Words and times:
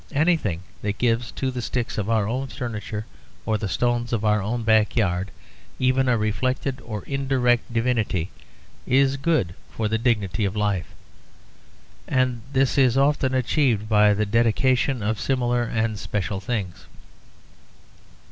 Anything 0.13 0.61
that 0.81 0.97
gives 0.97 1.29
to 1.33 1.51
the 1.51 1.61
sticks 1.61 1.95
of 1.99 2.09
our 2.09 2.27
own 2.27 2.47
furniture, 2.47 3.05
or 3.45 3.59
the 3.59 3.69
stones 3.69 4.11
of 4.11 4.25
our 4.25 4.41
own 4.41 4.63
backyard, 4.63 5.29
even 5.77 6.09
a 6.09 6.17
reflected 6.17 6.81
or 6.81 7.03
indirect 7.03 7.71
divinity 7.71 8.31
is 8.87 9.15
good 9.15 9.53
for 9.69 9.87
the 9.87 9.99
dignity 9.99 10.43
of 10.43 10.55
life; 10.55 10.87
and 12.07 12.41
this 12.51 12.79
is 12.79 12.97
often 12.97 13.35
achieved 13.35 13.87
by 13.87 14.11
the 14.15 14.25
dedication 14.25 15.03
of 15.03 15.19
similar 15.21 15.61
and 15.61 15.99
special 15.99 16.39
things. 16.39 16.87